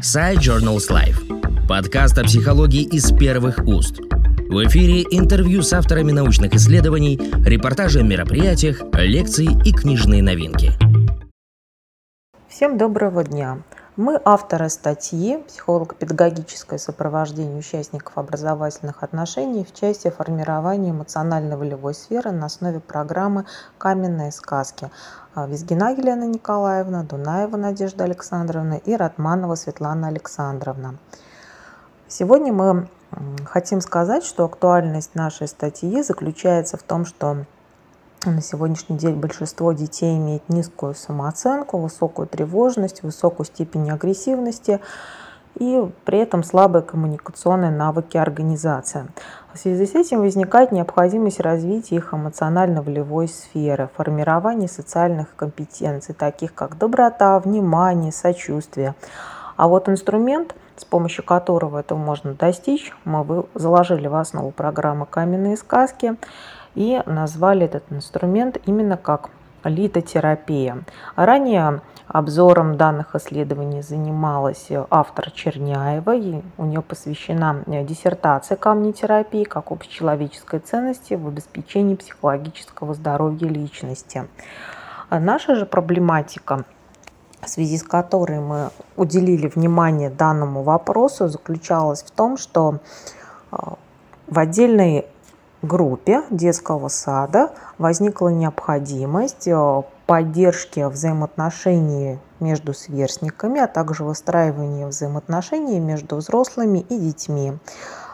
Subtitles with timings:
[0.00, 1.66] Side Journals Life.
[1.68, 3.98] Подкаст о психологии из первых уст.
[4.00, 10.72] В эфире интервью с авторами научных исследований, репортажи о мероприятиях, лекции и книжные новинки.
[12.48, 13.58] Всем доброго дня!
[14.00, 22.80] Мы авторы статьи «Психолого-педагогическое сопровождение участников образовательных отношений в части формирования эмоционально-волевой сферы на основе
[22.80, 23.44] программы
[23.76, 24.90] «Каменные сказки».
[25.34, 30.94] А, Визгина Елена Николаевна, Дунаева Надежда Александровна и Ратманова Светлана Александровна.
[32.08, 32.88] Сегодня мы
[33.44, 37.44] хотим сказать, что актуальность нашей статьи заключается в том, что
[38.26, 44.80] на сегодняшний день большинство детей имеет низкую самооценку, высокую тревожность, высокую степень агрессивности
[45.58, 49.06] и при этом слабые коммуникационные навыки организации.
[49.52, 56.78] В связи с этим возникает необходимость развития их эмоционально-волевой сферы, формирования социальных компетенций, таких как
[56.78, 58.94] доброта, внимание, сочувствие.
[59.60, 65.58] А вот инструмент, с помощью которого это можно достичь, мы заложили в основу программы «Каменные
[65.58, 66.16] сказки»,
[66.74, 69.28] и назвали этот инструмент именно как
[69.62, 70.82] литотерапия.
[71.14, 76.16] Ранее обзором данных исследований занималась автор Черняева.
[76.16, 84.26] И у нее посвящена диссертация камнетерапии как общечеловеческой ценности в обеспечении психологического здоровья личности.
[85.10, 86.64] Наша же проблематика
[87.42, 92.80] в связи с которой мы уделили внимание данному вопросу, заключалась в том, что
[93.50, 93.74] а,
[94.26, 95.06] в отдельной
[95.62, 106.16] группе детского сада возникла необходимость э, поддержки взаимоотношений между сверстниками, а также выстраивания взаимоотношений между
[106.16, 107.52] взрослыми и детьми.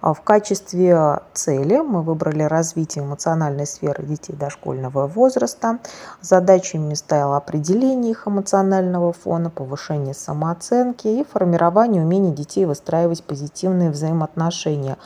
[0.00, 5.78] А в качестве цели мы выбрали развитие эмоциональной сферы детей дошкольного возраста.
[6.20, 14.98] Задачами стояло определение их эмоционального фона, повышение самооценки и формирование умений детей выстраивать позитивные взаимоотношения.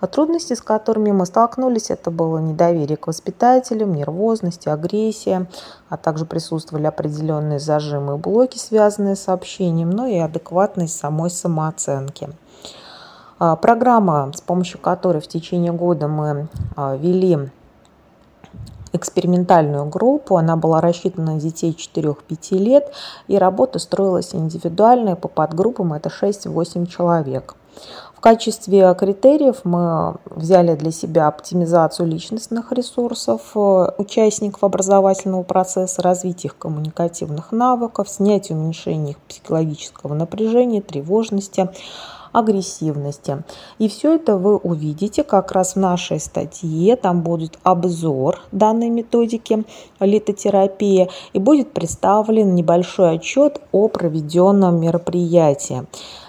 [0.00, 5.46] А трудности, с которыми мы столкнулись, это было недоверие к воспитателям, нервозность, агрессия,
[5.88, 12.28] а также присутствовали определенные зажимы и блоки, связанные с общением, но и адекватность самой самооценки.
[13.44, 17.50] А, программа, с помощью которой в течение года мы а, вели
[18.94, 20.38] экспериментальную группу.
[20.38, 22.94] Она была рассчитана на детей 4-5 лет,
[23.28, 27.56] и работа строилась индивидуальная по подгруппам, это 6-8 человек.
[28.14, 36.48] В качестве критериев мы взяли для себя оптимизацию личностных ресурсов э, участников образовательного процесса, развитие
[36.48, 41.68] их коммуникативных навыков, снятие уменьшение их психологического напряжения, тревожности,
[42.34, 43.42] агрессивности.
[43.78, 46.96] И все это вы увидите как раз в нашей статье.
[46.96, 49.64] Там будет обзор данной методики
[50.00, 55.86] литотерапии и будет представлен небольшой отчет о проведенном мероприятии.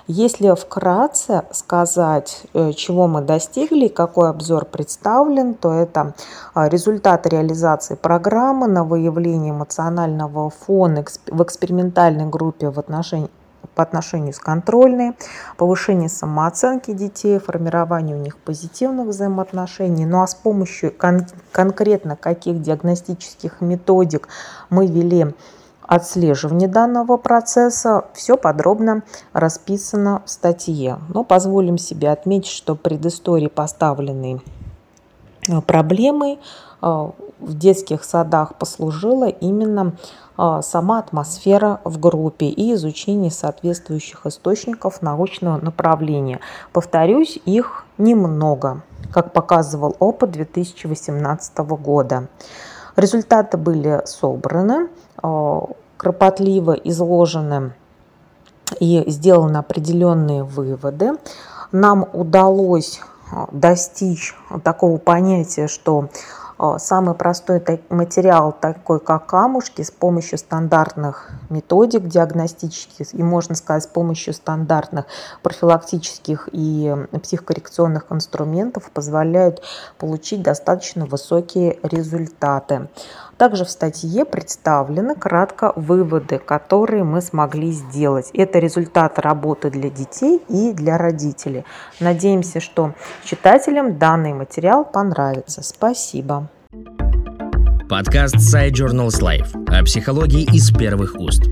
[0.07, 6.13] Если вкратце сказать, э, чего мы достигли, какой обзор представлен, то это
[6.53, 13.29] а, результаты реализации программы на выявление эмоционального фона в экспериментальной группе в отношении
[13.75, 15.13] по отношению с контрольной,
[15.57, 20.05] повышение самооценки детей, формирование у них позитивных взаимоотношений.
[20.05, 24.29] Ну а с помощью кон- конкретно каких диагностических методик
[24.69, 25.33] мы вели
[25.87, 29.03] отслеживание данного процесса, все подробно
[29.33, 30.97] расписано в статье.
[31.09, 34.41] Но позволим себе отметить, что предыстории поставленной
[35.47, 36.39] э, проблемой
[36.81, 37.09] э,
[37.39, 39.93] в детских садах послужила именно
[40.37, 46.39] сама атмосфера в группе и изучение соответствующих источников научного направления.
[46.73, 48.81] Повторюсь, их немного,
[49.11, 52.27] как показывал опыт 2018 года.
[52.95, 54.89] Результаты были собраны,
[55.21, 57.73] а, кропотливо изложены
[58.79, 61.11] и сделаны определенные выводы.
[61.71, 66.44] Нам удалось а, достичь такого понятия, что а,
[66.77, 73.87] самый простой материал, такой как камушки, с помощью стандартных методик диагностических и, можно сказать, с
[73.87, 75.05] помощью стандартных
[75.41, 79.61] профилактических и психокоррекционных инструментов позволяют
[79.97, 82.87] получить достаточно высокие результаты.
[83.37, 88.29] Также в статье представлены кратко выводы, которые мы смогли сделать.
[88.33, 91.65] Это результат работы для детей и для родителей.
[91.99, 92.93] Надеемся, что
[93.25, 95.63] читателям данный материал понравится.
[95.63, 96.44] Спасибо.
[97.89, 101.43] Подкаст Side Journals Life о психологии из первых уст.